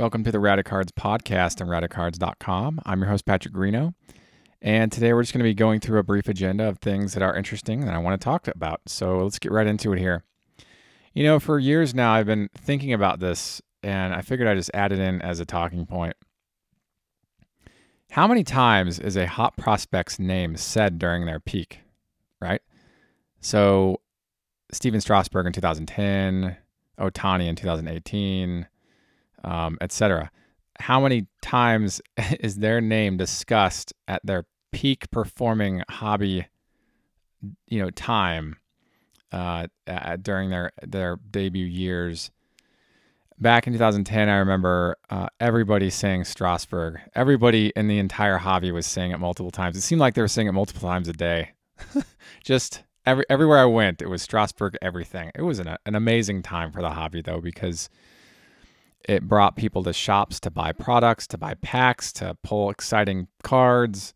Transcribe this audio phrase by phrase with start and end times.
[0.00, 2.80] Welcome to the Radicards podcast on radicards.com.
[2.86, 3.92] I'm your host, Patrick Greeno.
[4.62, 7.22] And today we're just going to be going through a brief agenda of things that
[7.22, 8.80] are interesting that I want to talk about.
[8.86, 10.24] So let's get right into it here.
[11.12, 14.70] You know, for years now, I've been thinking about this and I figured I'd just
[14.72, 16.16] add it in as a talking point.
[18.12, 21.80] How many times is a hot prospect's name said during their peak,
[22.40, 22.62] right?
[23.42, 24.00] So,
[24.72, 26.56] Stephen Strasburg in 2010,
[26.98, 28.66] Ohtani in 2018,
[29.44, 30.30] um, etc.
[30.78, 32.00] How many times
[32.40, 36.46] is their name discussed at their peak performing hobby,
[37.66, 38.56] you know, time
[39.32, 39.66] uh,
[40.22, 42.30] during their their debut years?
[43.38, 46.98] Back in 2010, I remember uh, everybody saying Strasburg.
[47.14, 49.78] Everybody in the entire hobby was saying it multiple times.
[49.78, 51.52] It seemed like they were saying it multiple times a day.
[52.44, 55.30] Just every everywhere I went, it was Strasburg Everything.
[55.34, 57.88] It was an an amazing time for the hobby though because
[59.08, 64.14] it brought people to shops to buy products, to buy packs, to pull exciting cards.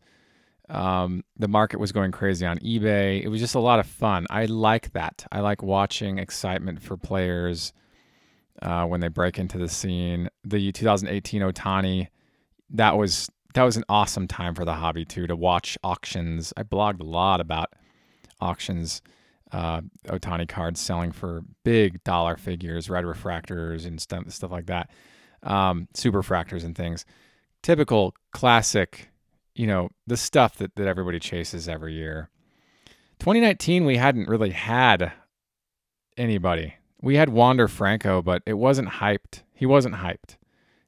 [0.69, 3.23] Um, the market was going crazy on eBay.
[3.23, 4.25] It was just a lot of fun.
[4.29, 5.25] I like that.
[5.31, 7.73] I like watching excitement for players
[8.61, 10.29] uh, when they break into the scene.
[10.43, 12.07] The 2018 Ohtani,
[12.71, 16.51] that was that was an awesome time for the hobby too to watch auctions.
[16.57, 17.73] I blogged a lot about
[18.41, 19.01] auctions,
[19.51, 24.89] uh, Ohtani cards selling for big dollar figures, red refractors and stuff stuff like that,
[25.43, 27.05] um, super fractors and things.
[27.61, 29.09] Typical classic,
[29.55, 32.29] you know, the stuff that that everybody chases every year.
[33.19, 35.11] 2019, we hadn't really had
[36.17, 39.43] anybody we had Wander Franco, but it wasn't hyped.
[39.53, 40.37] He wasn't hyped.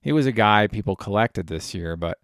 [0.01, 2.17] He was a guy people collected this year, but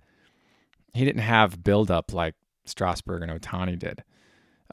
[0.95, 2.33] he didn't have buildup like
[2.65, 4.03] Strasburg and Ohtani did.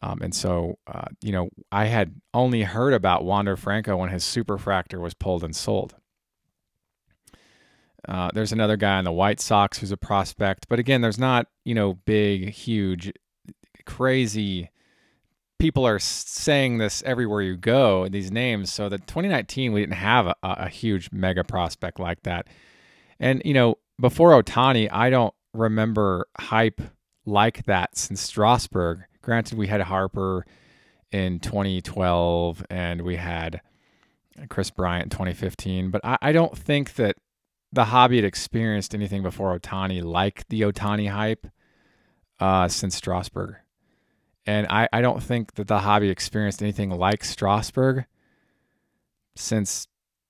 [0.02, 4.24] Um, and so, uh, you know, I had only heard about Wander Franco when his
[4.24, 5.94] superfractor was pulled and sold.
[8.08, 11.48] Uh, there's another guy on the White Sox who's a prospect, but again, there's not,
[11.64, 13.12] you know, big, huge,
[13.84, 14.70] crazy
[15.60, 18.72] people are saying this everywhere you go, these names.
[18.72, 22.48] So that 2019, we didn't have a, a huge mega prospect like that.
[23.20, 26.80] And, you know, before Ohtani, I don't remember hype
[27.26, 29.02] like that since Strasburg.
[29.22, 30.46] Granted, we had Harper
[31.12, 33.60] in 2012 and we had
[34.48, 37.16] Kris Bryant in 2015, but I, I don't think that
[37.72, 41.46] the hobby had experienced anything before Ohtani like the Ohtani hype
[42.38, 43.56] uh, since Strasburg.
[44.46, 48.06] And I, I don't think that the hobby experienced anything like Strasburg
[49.36, 49.86] since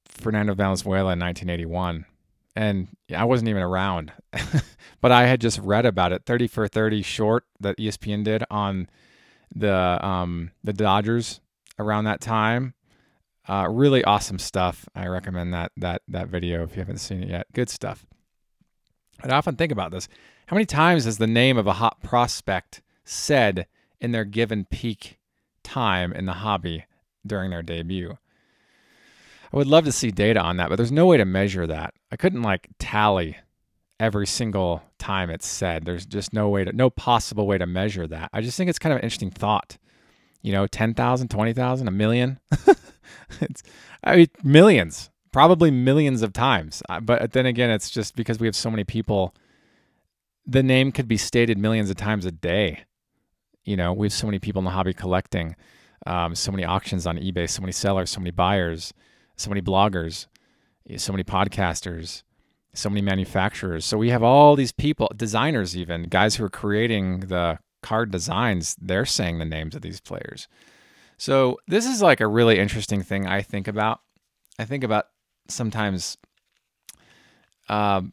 [0.06, 2.04] Fernando Valenzuela in 1981.
[2.60, 4.12] And I wasn't even around,
[5.00, 8.88] but I had just read about it 30 for 30 short that ESPN did on
[9.54, 11.40] the um, the Dodgers
[11.78, 12.74] around that time.
[13.48, 14.86] Uh, really awesome stuff.
[14.94, 17.46] I recommend that that that video if you haven't seen it yet.
[17.54, 18.04] Good stuff.
[19.22, 20.06] I often think about this.
[20.48, 23.66] How many times has the name of a hot prospect said
[24.00, 25.18] in their given peak
[25.62, 26.84] time in the hobby
[27.26, 28.18] during their debut.
[29.52, 31.94] I would love to see data on that, but there's no way to measure that.
[32.12, 33.36] I couldn't like tally
[33.98, 35.84] every single time it's said.
[35.84, 38.30] There's just no way to, no possible way to measure that.
[38.32, 39.76] I just think it's kind of an interesting thought.
[40.42, 42.38] You know, 10,000, 20,000, a million.
[43.40, 43.62] it's,
[44.02, 46.82] I mean, millions, probably millions of times.
[46.88, 49.34] Uh, but then again, it's just because we have so many people,
[50.46, 52.84] the name could be stated millions of times a day.
[53.64, 55.56] You know, we have so many people in the hobby collecting,
[56.06, 58.94] um, so many auctions on eBay, so many sellers, so many buyers,
[59.40, 60.26] so many bloggers,
[60.96, 62.22] so many podcasters,
[62.74, 63.86] so many manufacturers.
[63.86, 68.76] So we have all these people, designers, even guys who are creating the card designs.
[68.80, 70.46] They're saying the names of these players.
[71.16, 74.00] So this is like a really interesting thing I think about.
[74.58, 75.06] I think about
[75.48, 76.18] sometimes,
[77.68, 78.12] um,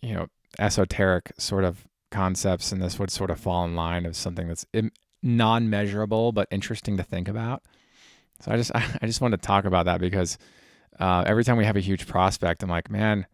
[0.00, 0.28] you know,
[0.58, 4.64] esoteric sort of concepts, and this would sort of fall in line of something that's
[5.22, 7.62] non-measurable but interesting to think about.
[8.40, 10.38] So I just I just want to talk about that because
[10.98, 13.26] uh, every time we have a huge prospect, I'm like, man,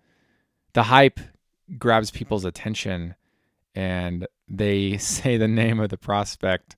[0.75, 1.21] the hype
[1.79, 3.15] grabs people's attention,
[3.75, 6.77] and they say the name of the prospect,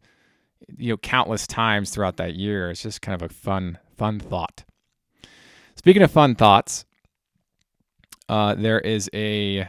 [0.77, 2.71] you know, countless times throughout that year.
[2.71, 4.65] It's just kind of a fun fun thought.
[5.75, 6.85] Speaking of fun thoughts,
[8.29, 9.69] uh, there is a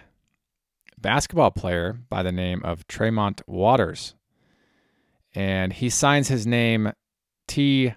[0.98, 4.16] basketball player by the name of Tremont Waters.
[5.36, 6.92] And he signs his name
[7.48, 7.94] T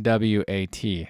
[0.00, 1.08] W A T.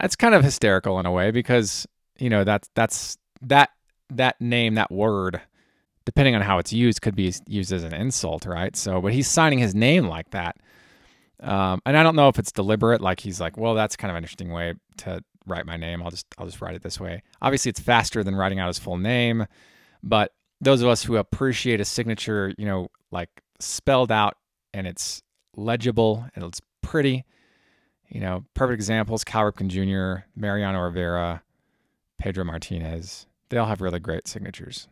[0.00, 1.86] That's kind of hysterical in a way because,
[2.18, 3.70] you know, that's that's that
[4.10, 5.40] that name, that word,
[6.04, 8.74] depending on how it's used, could be used as an insult, right?
[8.76, 10.56] So, but he's signing his name like that.
[11.40, 14.16] Um, and I don't know if it's deliberate, like he's like, well, that's kind of
[14.16, 16.02] an interesting way to write my name.
[16.02, 17.22] I'll just I'll just write it this way.
[17.40, 19.46] Obviously, it's faster than writing out his full name,
[20.02, 23.28] but those of us who appreciate a signature, you know, like
[23.60, 24.36] spelled out
[24.72, 25.22] and it's
[25.56, 27.24] legible and it's pretty,
[28.08, 31.42] you know, perfect examples: Cal Ripken Jr., Mariano Rivera,
[32.18, 33.26] Pedro Martinez.
[33.48, 34.88] They all have really great signatures.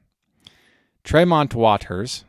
[1.04, 2.24] Tremont Waters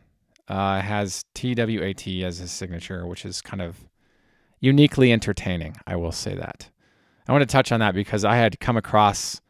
[0.48, 3.86] uh, has TWAT as his signature, which is kind of
[4.60, 5.76] uniquely entertaining.
[5.86, 6.70] I will say that.
[7.28, 9.42] I want to touch on that because I had come across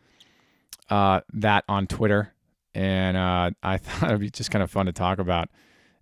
[0.89, 2.33] uh, that on Twitter,
[2.73, 5.49] and uh, I thought it'd be just kind of fun to talk about.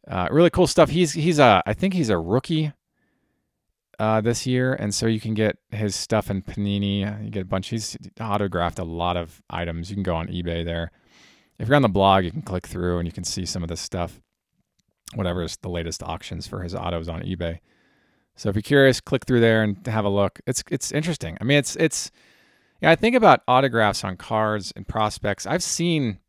[0.07, 0.89] Uh, really cool stuff.
[0.89, 2.73] He's he's a I think he's a rookie
[3.99, 6.99] uh, this year, and so you can get his stuff in Panini.
[7.23, 7.69] You get a bunch.
[7.69, 9.89] He's autographed a lot of items.
[9.89, 10.91] You can go on eBay there.
[11.59, 13.69] If you're on the blog, you can click through and you can see some of
[13.69, 14.19] this stuff.
[15.13, 17.59] Whatever is the latest auctions for his autos on eBay.
[18.35, 20.39] So if you're curious, click through there and have a look.
[20.47, 21.37] It's it's interesting.
[21.39, 22.11] I mean, it's it's
[22.81, 22.91] yeah.
[22.91, 25.45] I think about autographs on cards and prospects.
[25.45, 26.19] I've seen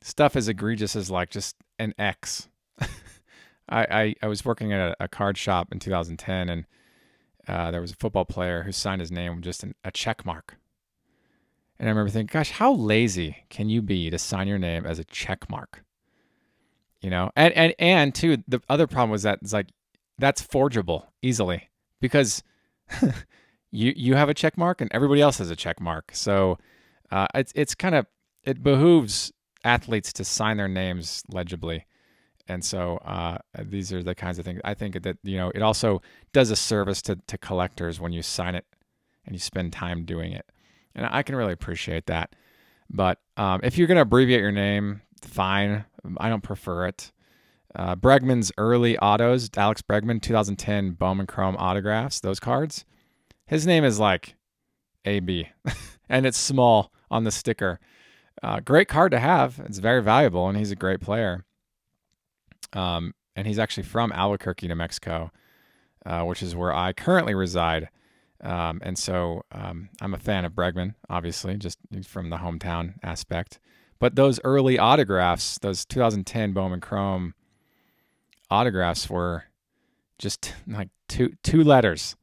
[0.00, 2.48] stuff as egregious as like just an X.
[2.80, 2.88] I,
[3.68, 6.64] I, I was working at a, a, card shop in 2010, and
[7.48, 10.24] uh, there was a football player who signed his name with just an, a check
[10.24, 10.56] mark.
[11.78, 14.98] And I remember thinking, gosh, how lazy can you be to sign your name as
[14.98, 15.82] a check mark?
[17.00, 19.66] You know, and and and too, the other problem was that it's like
[20.18, 22.44] that's forgeable easily because
[23.72, 26.12] you you have a check mark and everybody else has a check mark.
[26.14, 26.58] So
[27.10, 28.06] uh, it's it's kind of
[28.44, 29.32] it behooves
[29.64, 31.86] athletes to sign their names legibly.
[32.48, 35.62] And so uh, these are the kinds of things I think that you know it
[35.62, 36.02] also
[36.32, 38.66] does a service to to collectors when you sign it
[39.24, 40.46] and you spend time doing it,
[40.94, 42.34] and I can really appreciate that.
[42.90, 45.84] But um, if you're going to abbreviate your name, fine.
[46.18, 47.12] I don't prefer it.
[47.74, 52.84] Uh, Bregman's early autos, Alex Bregman, 2010 Bowman Chrome autographs, those cards.
[53.46, 54.34] His name is like
[55.04, 55.48] AB,
[56.08, 57.80] and it's small on the sticker.
[58.42, 59.60] Uh, great card to have.
[59.64, 61.44] It's very valuable, and he's a great player.
[62.72, 65.30] Um, and he's actually from Albuquerque, New Mexico,
[66.04, 67.88] uh, which is where I currently reside.
[68.42, 73.60] Um, and so um, I'm a fan of Bregman, obviously, just from the hometown aspect.
[73.98, 77.34] But those early autographs, those 2010 Bowman Chrome
[78.50, 79.44] autographs were
[80.18, 82.16] just like two two letters.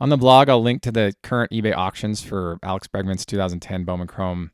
[0.00, 4.08] On the blog, I'll link to the current eBay auctions for Alex Bregman's 2010 Bowman
[4.08, 4.50] Chrome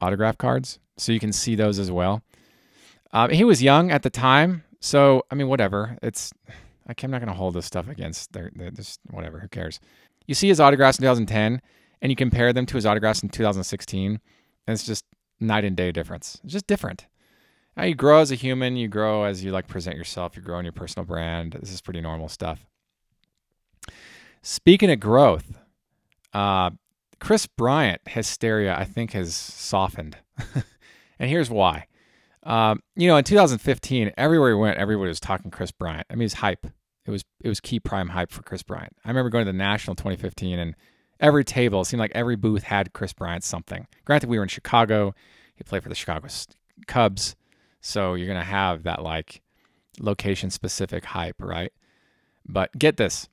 [0.00, 2.22] autograph cards, so you can see those as well.
[3.12, 5.98] Uh, he was young at the time, so I mean, whatever.
[6.02, 6.32] It's
[6.88, 8.32] I'm not going to hold this stuff against.
[8.32, 9.40] They're, they're just whatever.
[9.40, 9.80] Who cares?
[10.26, 11.60] You see his autographs in 2010,
[12.02, 14.20] and you compare them to his autographs in 2016, and
[14.74, 15.04] it's just
[15.40, 16.40] night and day difference.
[16.44, 17.06] It's just different.
[17.76, 20.58] Now you grow as a human, you grow as you like present yourself, you grow
[20.58, 21.56] in your personal brand.
[21.60, 22.64] This is pretty normal stuff.
[24.42, 25.58] Speaking of growth,
[26.32, 26.70] uh,
[27.20, 30.16] Kris Bryant hysteria, I think, has softened.
[31.18, 31.86] and here's why.
[32.46, 36.06] Um, you know, in 2015, everywhere we went, everybody was talking Kris Bryant.
[36.08, 36.66] I mean, it's hype.
[37.04, 38.96] It was it was key prime hype for Kris Bryant.
[39.04, 40.76] I remember going to the National 2015, and
[41.18, 43.86] every table it seemed like every booth had Kris Bryant something.
[44.04, 45.12] Granted, we were in Chicago.
[45.56, 46.28] He played for the Chicago
[46.86, 47.34] Cubs.
[47.80, 49.42] So you're to have that like
[49.98, 51.72] location specific hype, right?
[52.48, 53.28] But get this.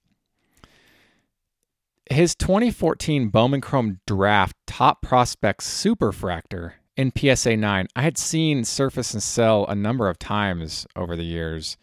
[2.10, 9.14] His 2014 Bowman Chrome draft top prospect superfractor in PSA 9, I had seen surface
[9.14, 11.78] and sell a number of times over the years,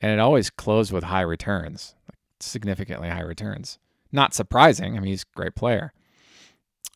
[0.00, 1.94] and it always closed with high returns,
[2.40, 3.78] significantly high returns.
[4.10, 4.96] Not surprising.
[4.96, 5.92] I mean, he's a great player.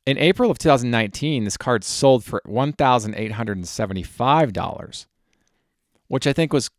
[0.07, 5.07] In April of 2019, this card sold for $1,875,
[6.09, 6.71] which I think was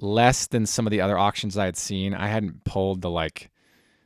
[0.00, 2.14] less than some of the other auctions I had seen.
[2.14, 3.50] I hadn't pulled the like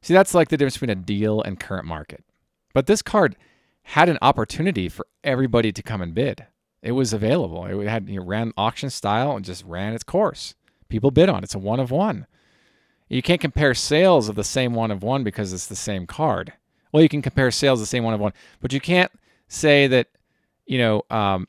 [0.00, 2.24] See, that's like the difference between a deal and current market.
[2.72, 3.36] But this card
[3.82, 6.46] had an opportunity for everybody to come and bid.
[6.82, 7.64] It was available.
[7.66, 10.54] It had ran auction style and just ran its course.
[10.88, 11.44] People bid on it.
[11.44, 12.26] It's a one of one.
[13.08, 16.52] You can't compare sales of the same one of one because it's the same card.
[16.90, 19.12] Well, you can compare sales the same one of one, but you can't
[19.48, 20.08] say that
[20.66, 21.46] you know um,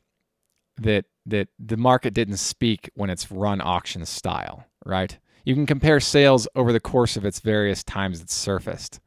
[0.76, 5.18] that that the market didn't speak when it's run auction style, right?
[5.44, 9.00] You can compare sales over the course of its various times it's surfaced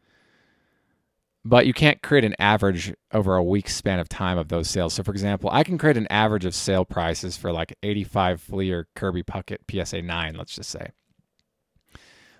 [1.49, 4.93] but you can't create an average over a week span of time of those sales.
[4.93, 8.87] So, for example, I can create an average of sale prices for like 85 Fleer
[8.95, 10.89] Kirby Puckett PSA 9, let's just say.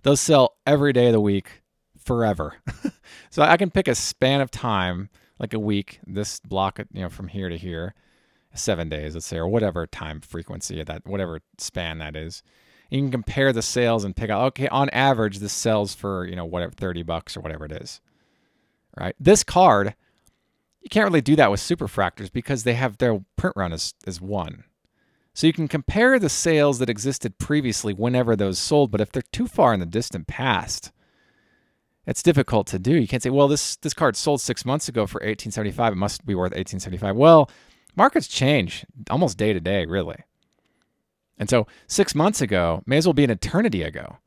[0.04, 1.64] Those sell every day of the week
[1.98, 2.56] forever.
[3.30, 5.10] so I can pick a span of time,
[5.40, 7.96] like a week, this block, you know, from here to here,
[8.54, 12.44] seven days, let's say, or whatever time frequency that, whatever span that is.
[12.90, 16.36] You can compare the sales and pick out, okay, on average, this sells for, you
[16.36, 18.02] know, whatever, 30 bucks or whatever it is
[19.00, 19.16] right?
[19.20, 19.96] This card,
[20.82, 24.22] you can't really do that with superfractors because they have their print run as, as
[24.22, 24.64] one.
[25.34, 29.22] So you can compare the sales that existed previously whenever those sold, but if they're
[29.32, 30.92] too far in the distant past,
[32.08, 32.96] it's difficult to do.
[32.96, 35.94] You can't say, well, this this card sold six months ago for 1875.
[35.94, 37.16] It must be worth 1875.
[37.16, 37.52] Well,
[37.96, 40.24] markets change almost day to day, really.
[41.38, 44.18] And so six months ago may as well be an eternity ago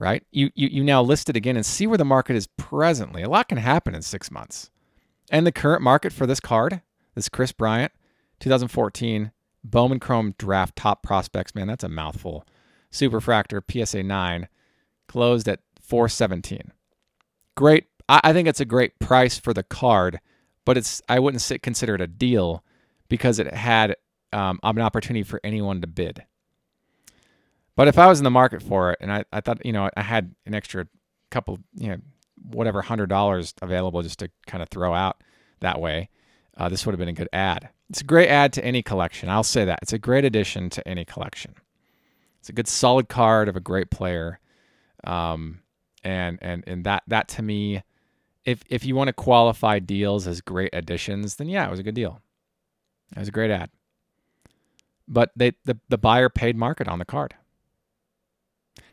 [0.00, 0.24] right?
[0.30, 3.22] You, you, you now list it again and see where the market is presently.
[3.22, 4.70] A lot can happen in six months.
[5.30, 6.82] And the current market for this card,
[7.14, 7.92] this Kris Bryant
[8.40, 9.32] 2014
[9.64, 12.44] Bowman Chrome Draft Top Prospects, man, that's a mouthful.
[12.90, 14.48] Superfractor PSA 9
[15.08, 16.72] closed at 417.
[17.54, 17.86] Great.
[18.08, 20.20] I, I think it's a great price for the card,
[20.64, 22.64] but it's I wouldn't say, consider it a deal
[23.08, 23.96] because it had
[24.32, 26.24] um, an opportunity for anyone to bid.
[27.76, 29.88] But if I was in the market for it and I, I thought, you know,
[29.96, 30.86] I had an extra
[31.30, 31.96] couple, you know,
[32.42, 35.22] whatever hundred dollars available just to kind of throw out
[35.60, 36.10] that way,
[36.56, 37.70] uh, this would have been a good ad.
[37.88, 39.28] It's a great ad to any collection.
[39.28, 39.78] I'll say that.
[39.82, 41.54] It's a great addition to any collection.
[42.40, 44.40] It's a good solid card of a great player.
[45.04, 45.60] Um,
[46.04, 47.82] and and and that that to me,
[48.44, 51.84] if if you want to qualify deals as great additions, then yeah, it was a
[51.84, 52.20] good deal.
[53.14, 53.70] It was a great ad.
[55.06, 57.34] But they the, the buyer paid market on the card.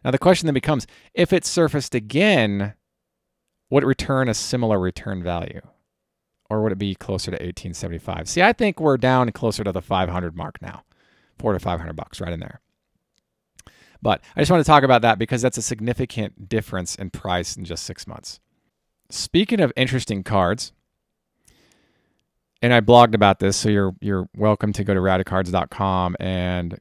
[0.03, 2.73] Now, the question then becomes if it surfaced again,
[3.69, 5.61] would it return a similar return value?
[6.49, 8.27] Or would it be closer to 1875?
[8.27, 10.83] See, I think we're down closer to the 500 mark now,
[11.37, 12.59] four to 500 bucks, right in there.
[14.01, 17.55] But I just want to talk about that because that's a significant difference in price
[17.55, 18.39] in just six months.
[19.09, 20.71] Speaking of interesting cards,
[22.61, 26.79] and I blogged about this, so you're you're welcome to go to radicards.com and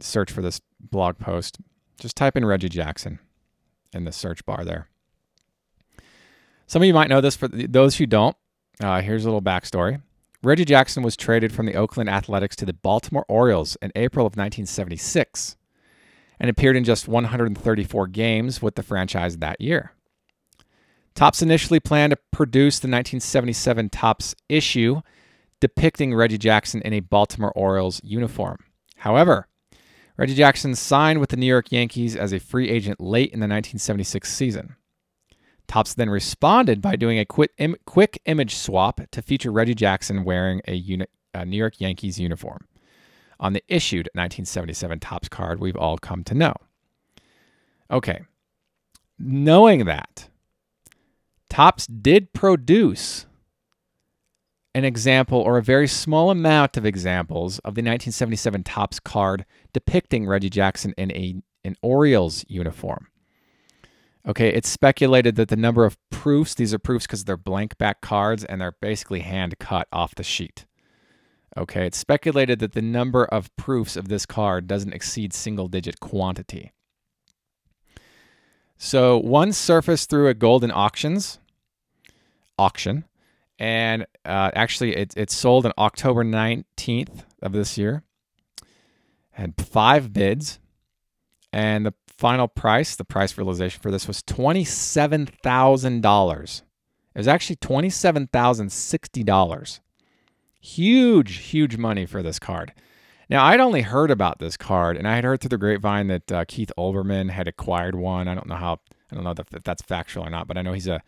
[0.00, 1.58] search for this blog post.
[1.98, 3.18] Just type in Reggie Jackson
[3.92, 4.88] in the search bar there.
[6.66, 7.36] Some of you might know this.
[7.36, 8.36] For those who don't,
[8.80, 10.02] uh, here's a little backstory.
[10.42, 14.32] Reggie Jackson was traded from the Oakland Athletics to the Baltimore Orioles in April of
[14.32, 15.56] 1976
[16.38, 19.92] and appeared in just 134 games with the franchise that year.
[21.14, 25.00] Topps initially planned to produce the 1977 Topps issue
[25.60, 28.58] depicting Reggie Jackson in a Baltimore Orioles uniform.
[28.96, 29.48] However,
[30.16, 33.44] Reggie Jackson signed with the New York Yankees as a free agent late in the
[33.44, 34.76] 1976 season.
[35.68, 40.24] Topps then responded by doing a quick, Im- quick image swap to feature Reggie Jackson
[40.24, 42.66] wearing a, uni- a New York Yankees uniform
[43.38, 46.54] on the issued 1977 Topps card we've all come to know.
[47.90, 48.22] Okay,
[49.18, 50.28] knowing that,
[51.48, 53.26] Topps did produce
[54.76, 60.26] an example or a very small amount of examples of the 1977 Topps card depicting
[60.26, 63.08] Reggie Jackson in a an Orioles uniform.
[64.28, 68.02] Okay, it's speculated that the number of proofs, these are proofs because they're blank back
[68.02, 70.66] cards and they're basically hand cut off the sheet.
[71.56, 76.00] Okay, it's speculated that the number of proofs of this card doesn't exceed single digit
[76.00, 76.72] quantity.
[78.76, 81.38] So one surfaced through a Goldin Auctions
[82.58, 83.04] auction
[83.58, 88.02] and uh, actually it, it sold on October 19th of this year.
[89.30, 90.58] Had five bids,
[91.52, 96.62] and the final price, the price realization for this was $27,000.
[97.14, 99.80] It was actually $27,060
[100.60, 102.72] Huge, huge money for this card.
[103.28, 106.32] Now, I'd only heard about this card, and I had heard through the grapevine that
[106.32, 108.26] uh, Keith Olbermann had acquired one.
[108.26, 110.72] I don't know how, I don't know if that's factual or not, but I know
[110.72, 111.02] he's a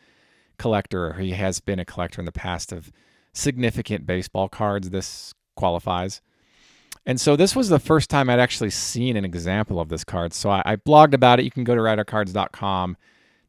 [0.59, 2.93] collector, or he has been a collector in the past of
[3.33, 4.91] significant baseball cards.
[4.91, 6.21] This qualifies.
[7.07, 10.35] And so this was the first time I'd actually seen an example of this card.
[10.35, 11.45] So I, I blogged about it.
[11.45, 12.99] You can go to radicards.com,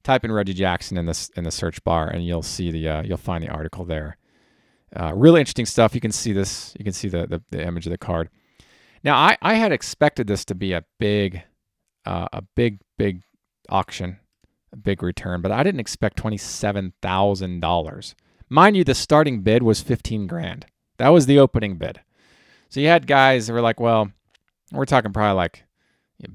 [0.04, 3.04] type in Reggie Jackson in this in the search bar, and you'll see the uh,
[3.04, 4.16] you'll find the article there.
[4.96, 5.94] Uh, really interesting stuff.
[5.94, 6.74] You can see this.
[6.80, 8.30] You can see the, the, the image of the card.
[9.04, 11.44] Now I, I had expected this to be a big,
[12.06, 13.22] uh, a big big
[13.70, 14.20] auction,
[14.72, 18.16] a big return, but I didn't expect twenty seven thousand dollars.
[18.50, 20.66] Mind you, the starting bid was fifteen grand.
[20.98, 22.02] That was the opening bid.
[22.70, 24.12] So you had guys that were like, well,
[24.72, 25.66] we're talking probably like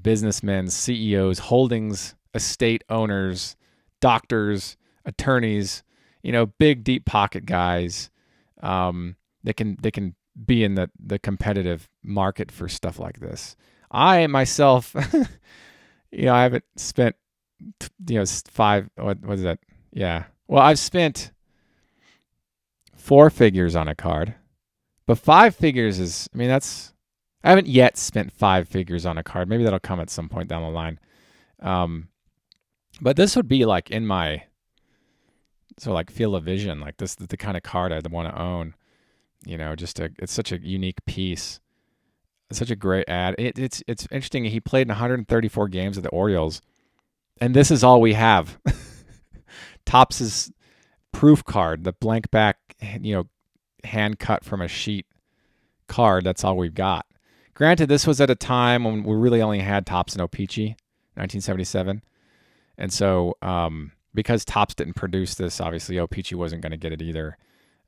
[0.01, 3.55] businessmen, CEOs, holdings, estate owners,
[4.01, 5.83] doctors, attorneys,
[6.23, 8.09] you know, big deep pocket guys.
[8.61, 10.15] Um, they can they can
[10.45, 13.55] be in the the competitive market for stuff like this.
[13.91, 14.95] I myself,
[16.11, 17.15] you know, I haven't spent
[18.07, 19.59] you know five what was that?
[19.91, 20.25] Yeah.
[20.47, 21.31] Well, I've spent
[23.05, 24.33] four figures on a card.
[25.05, 26.93] But five figures is, I mean, that's,
[27.43, 29.47] I haven't yet spent five figures on a card.
[29.47, 30.99] Maybe that'll come at some point down the line.
[31.59, 32.09] Um,
[32.99, 34.43] but this would be like in my,
[35.77, 38.41] so like feel of vision, like this is the kind of card I'd want to
[38.41, 38.73] own.
[39.45, 41.59] You know, just a, it's such a unique piece.
[42.49, 43.35] It's such a great ad.
[43.37, 44.45] It, it's, it's interesting.
[44.45, 46.61] He played in 134 games with the Orioles,
[47.39, 48.57] and this is all we have.
[49.85, 50.51] Topps's
[51.11, 52.57] proof card, the blank back,
[53.01, 53.27] you know,
[53.83, 55.05] hand cut from a sheet
[55.87, 56.23] card.
[56.23, 57.05] That's all we've got.
[57.53, 60.75] Granted, this was at a time when we really only had Topps and O-Pee-Chee,
[61.15, 62.03] 1977.
[62.77, 67.01] And so, um, because Topps didn't produce this, obviously O-Pee-Chee wasn't going to get it
[67.01, 67.37] either.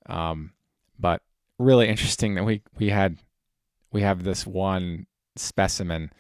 [0.06, 0.54] Um,
[0.98, 1.22] but
[1.60, 3.18] really interesting that we we had
[3.92, 6.12] we have this one specimen,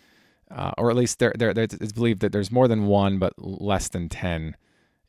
[0.52, 3.90] uh, or at least there there it's believed that there's more than one, but less
[3.90, 4.56] than ten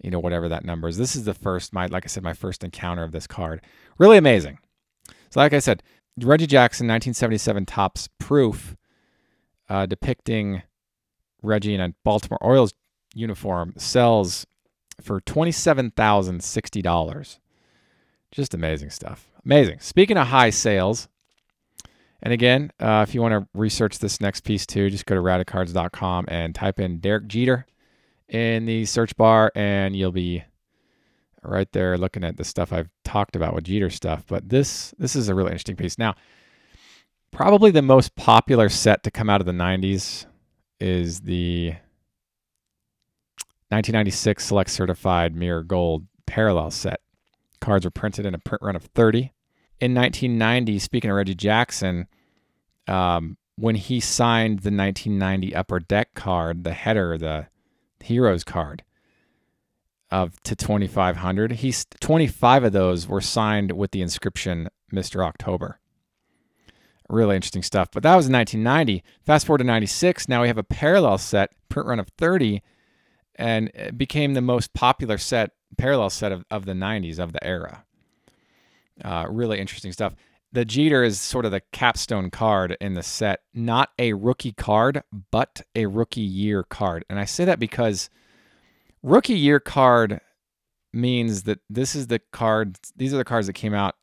[0.02, 0.96] you know, whatever that number is.
[0.96, 3.62] This is the first, my like I said, my first encounter of this card.
[3.98, 4.58] Really amazing.
[5.30, 5.82] So, like I said,
[6.20, 8.76] Reggie Jackson, 1977 Topps proof
[9.68, 10.62] uh, depicting
[11.42, 12.72] Reggie in a Baltimore Orioles
[13.14, 14.46] uniform sells
[15.00, 17.38] for $27,060.
[18.30, 19.32] Just amazing stuff.
[19.44, 19.80] Amazing.
[19.80, 21.08] Speaking of high sales,
[22.22, 25.20] and again, uh, if you want to research this next piece too, just go to
[25.20, 27.66] radicards.com and type in Derek Jeter
[28.28, 30.44] in the search bar and you'll be
[31.42, 34.24] right there looking at the stuff I've talked about with Jeter stuff.
[34.26, 35.98] But this this is a really interesting piece.
[35.98, 36.14] Now,
[37.30, 40.26] probably the most popular set to come out of the 90s
[40.80, 41.68] is the
[43.70, 47.00] 1996 Select Certified Mirror Gold Parallel set.
[47.60, 49.32] Cards were printed in a print run of 30.
[49.80, 52.08] In 1990, speaking of Reggie Jackson,
[52.86, 57.46] um, when he signed the 1990 Upper Deck card, the header, the
[58.00, 58.82] heroes card
[60.10, 65.78] of to 2500 he's 25 of those were signed with the inscription mr october.
[67.10, 67.88] Really interesting stuff.
[67.92, 71.50] But that was in 1990 fast forward to 96 now we have a parallel set
[71.68, 72.62] print run of 30
[73.34, 77.44] and it became the most popular set parallel set of, of the 90s of the
[77.46, 77.84] era
[79.04, 80.14] uh, really interesting stuff
[80.52, 85.02] the Jeter is sort of the capstone card in the set, not a rookie card,
[85.30, 87.04] but a rookie year card.
[87.10, 88.08] And I say that because
[89.02, 90.20] rookie year card
[90.92, 93.96] means that this is the card, these are the cards that came out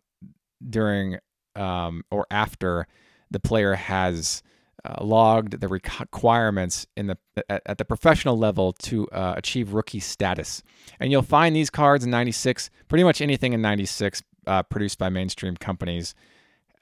[0.68, 1.18] during
[1.56, 2.88] um, or after
[3.32, 4.44] the player has
[4.84, 7.18] uh, logged the requirements in the
[7.50, 10.62] at, at the professional level to uh, achieve rookie status.
[11.00, 15.10] And you'll find these cards in 96, pretty much anything in 96 uh, produced by
[15.10, 16.16] mainstream companies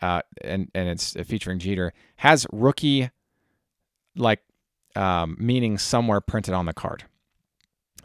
[0.03, 3.09] uh, and and it's featuring Jeter has rookie
[4.17, 4.41] like
[4.97, 7.05] um, meaning somewhere printed on the card.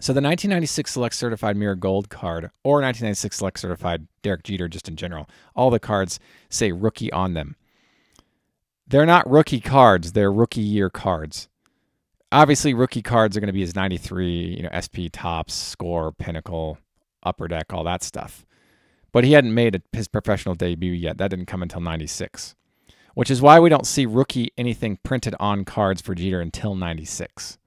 [0.00, 4.88] So the 1996 Select Certified Mirror Gold card or 1996 Select Certified Derek Jeter just
[4.88, 7.56] in general, all the cards say rookie on them.
[8.86, 11.48] They're not rookie cards, they're rookie year cards.
[12.30, 16.78] Obviously, rookie cards are going to be his 93, you know, SP Topps, score, pinnacle,
[17.24, 18.46] upper deck, all that stuff
[19.12, 21.18] but he hadn't made a, his professional debut yet.
[21.18, 22.54] That didn't come until 96,
[23.14, 27.58] which is why we don't see rookie anything printed on cards for Jeter until 96.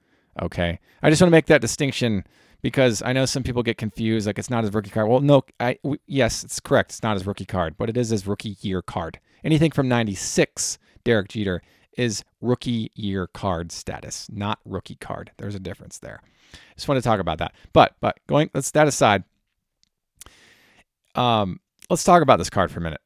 [0.41, 0.79] Okay.
[1.01, 2.25] I just want to make that distinction
[2.61, 5.07] because I know some people get confused, like it's not his rookie card.
[5.07, 6.91] Well, no, I, w- yes, it's correct.
[6.91, 9.19] It's not his rookie card, but it is his rookie year card.
[9.43, 11.61] Anything from 96, Derek Jeter,
[11.97, 15.31] is rookie year card status, not rookie card.
[15.37, 16.21] There's a difference there.
[16.75, 17.53] Just want to talk about that.
[17.73, 19.23] But, but going, let's that aside.
[21.15, 23.01] Um, let's talk about this card for a minute.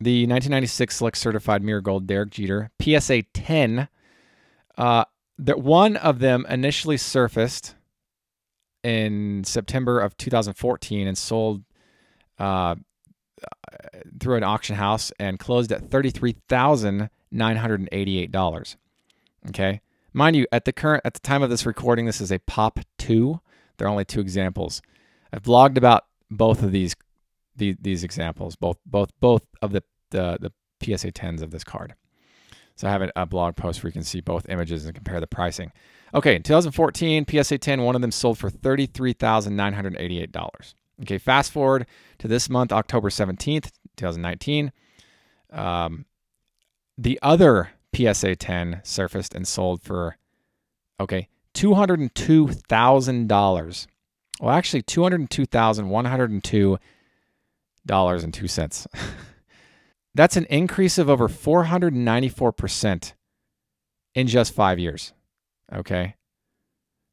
[0.00, 3.88] the 1996 Select Certified Mirror Gold Derek Jeter PSA 10.
[4.78, 5.04] Uh,
[5.38, 7.74] that one of them initially surfaced
[8.82, 11.62] in September of 2014 and sold
[12.38, 12.74] uh,
[14.18, 18.76] through an auction house and closed at $33,988.
[19.48, 19.80] Okay.
[20.12, 22.78] Mind you, at the current at the time of this recording, this is a pop
[22.98, 23.40] two.
[23.78, 24.82] There are only two examples.
[25.32, 26.94] I've blogged about both of these
[27.56, 30.52] these, these examples, both both both of the, the the
[30.84, 31.94] PSA 10s of this card.
[32.76, 35.26] So I have a blog post where you can see both images and compare the
[35.26, 35.72] pricing.
[36.14, 40.74] Okay, in 2014, PSA 10, one of them sold for $33,988.
[41.02, 41.84] Okay, fast forward
[42.18, 44.72] to this month, October 17th, 2019.
[45.50, 46.06] Um,
[46.96, 50.16] the other PSA 10 surfaced and sold for,
[50.98, 53.86] okay, $202,000.
[54.40, 54.82] Well, actually,
[57.88, 58.86] $202,102.02.
[60.14, 63.12] That's an increase of over 494%
[64.14, 65.12] in just five years.
[65.72, 66.16] Okay.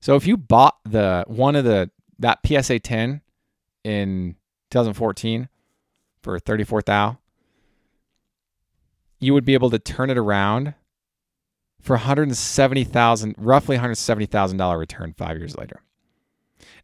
[0.01, 3.21] So if you bought the one of the that PSA 10
[3.85, 4.35] in
[4.71, 5.47] 2014
[6.21, 7.17] for 34 thou,
[9.19, 10.73] you would be able to turn it around
[11.81, 15.81] for 170,000, roughly $170,000 return five years later.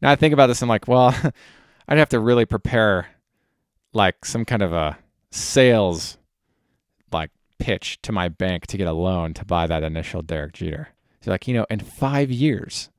[0.02, 1.13] Now I think about this, I'm like, well,
[1.88, 3.08] I'd have to really prepare
[3.95, 4.97] like some kind of a
[5.31, 6.17] sales
[7.12, 10.89] like pitch to my bank to get a loan to buy that initial Derek Jeter.
[11.21, 12.89] So like, you know, in five years,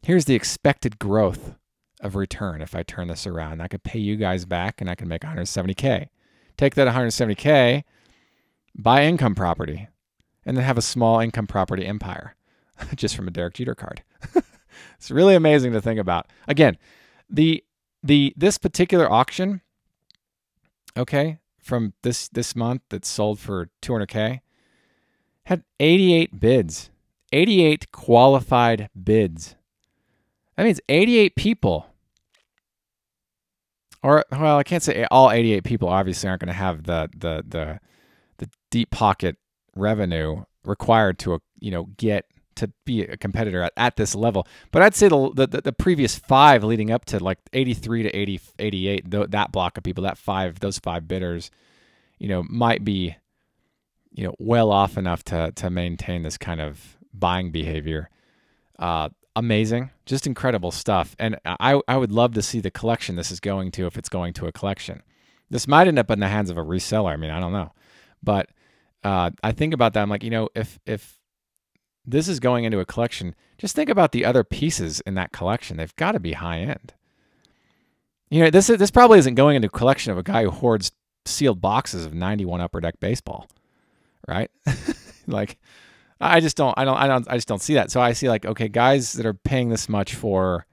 [0.00, 1.54] here's the expected growth
[2.00, 3.60] of return if I turn this around.
[3.60, 6.08] I could pay you guys back and I can make 170K.
[6.56, 7.84] Take that 170K,
[8.74, 9.88] buy income property,
[10.46, 12.34] and then have a small income property empire
[12.94, 14.02] just from a Derek Jeter card.
[14.98, 16.26] it's really amazing to think about.
[16.46, 16.78] Again,
[17.28, 17.64] the
[18.02, 19.60] the this particular auction,
[20.98, 24.40] okay, from this this month that sold for 200k
[25.44, 26.90] had 88 bids.
[27.32, 29.54] 88 qualified bids.
[30.56, 31.86] That means 88 people.
[34.02, 37.42] Or well i can't say all 88 people obviously aren't going to have the the
[37.46, 37.80] the
[38.36, 39.36] the deep pocket
[39.74, 42.26] revenue required to uh, you know get
[42.58, 44.46] to be a competitor at, at this level.
[44.70, 48.40] But I'd say the, the, the previous five leading up to like 83 to 80,
[48.58, 51.50] 88, th- that block of people, that five, those five bidders,
[52.18, 53.16] you know, might be,
[54.12, 58.10] you know, well off enough to, to maintain this kind of buying behavior.
[58.78, 61.14] Uh, amazing, just incredible stuff.
[61.18, 64.08] And I, I would love to see the collection this is going to if it's
[64.08, 65.02] going to a collection.
[65.50, 67.12] This might end up in the hands of a reseller.
[67.12, 67.72] I mean, I don't know.
[68.22, 68.50] But
[69.04, 70.02] uh, I think about that.
[70.02, 71.17] I'm like, you know, if if
[72.10, 75.76] this is going into a collection, just think about the other pieces in that collection.
[75.76, 76.94] They've got to be high end.
[78.30, 80.50] You know, this is, this probably isn't going into a collection of a guy who
[80.50, 80.92] hoards
[81.26, 83.48] sealed boxes of 91 upper deck baseball,
[84.26, 84.50] right?
[85.26, 85.58] like
[86.20, 87.90] I just don't I don't I don't I just don't see that.
[87.90, 90.66] So I see like okay, guys that are paying this much for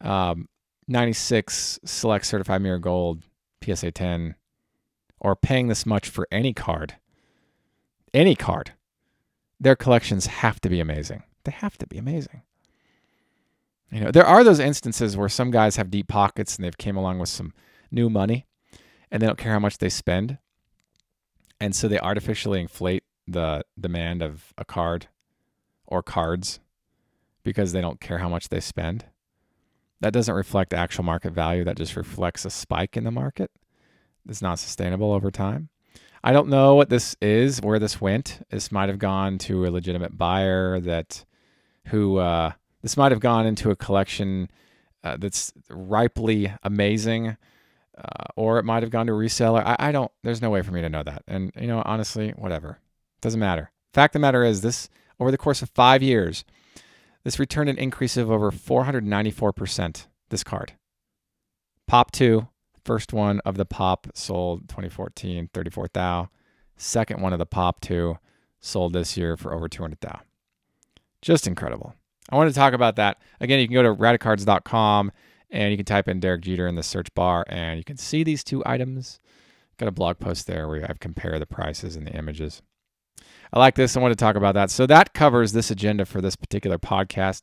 [0.00, 0.48] um
[0.88, 3.22] 96 select certified mirror gold
[3.62, 4.34] PSA 10
[5.20, 6.96] or paying this much for any card.
[8.12, 8.72] Any card
[9.60, 11.22] their collections have to be amazing.
[11.44, 12.42] They have to be amazing.
[13.92, 16.96] You know, there are those instances where some guys have deep pockets and they've came
[16.96, 17.52] along with some
[17.90, 18.46] new money
[19.10, 20.38] and they don't care how much they spend.
[21.60, 25.08] And so they artificially inflate the demand of a card
[25.86, 26.60] or cards
[27.42, 29.06] because they don't care how much they spend.
[30.00, 31.64] That doesn't reflect actual market value.
[31.64, 33.50] That just reflects a spike in the market.
[34.28, 35.69] It's not sustainable over time.
[36.22, 38.44] I don't know what this is, where this went.
[38.50, 41.24] This might have gone to a legitimate buyer that
[41.86, 42.52] who uh,
[42.82, 44.50] this might have gone into a collection
[45.02, 47.36] uh, that's ripely amazing,
[47.96, 49.64] uh, or it might have gone to a reseller.
[49.64, 50.10] I, I don't.
[50.22, 51.22] There's no way for me to know that.
[51.26, 52.78] And you know, honestly, whatever.
[53.22, 53.70] Doesn't matter.
[53.92, 56.44] Fact of the matter is, this over the course of five years,
[57.24, 60.06] this returned an increase of over 494%.
[60.30, 60.74] This card,
[61.88, 62.46] Pop two,
[62.84, 66.30] First one of the pop sold 2014, 34 thou.
[66.76, 68.18] Second one of the pop two
[68.60, 70.20] sold this year for over 200 thou.
[71.22, 71.94] Just incredible.
[72.30, 73.20] I want to talk about that.
[73.40, 75.12] Again, you can go to radicards.com
[75.50, 78.22] and you can type in Derek Jeter in the search bar and you can see
[78.22, 79.20] these two items.
[79.78, 82.62] Got a blog post there where I've compared the prices and the images.
[83.52, 83.96] I like this.
[83.96, 84.70] I want to talk about that.
[84.70, 87.42] So that covers this agenda for this particular podcast.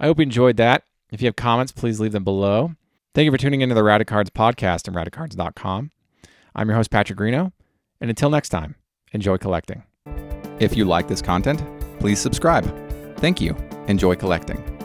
[0.00, 0.84] I hope you enjoyed that.
[1.10, 2.72] If you have comments, please leave them below.
[3.14, 5.90] Thank you for tuning into the Radicards podcast at radicards.com.
[6.54, 7.52] I'm your host, Patrick Greeno,
[8.00, 8.76] and until next time,
[9.12, 9.82] enjoy collecting.
[10.58, 11.62] If you like this content,
[11.98, 12.64] please subscribe.
[13.18, 13.54] Thank you.
[13.86, 14.81] Enjoy collecting.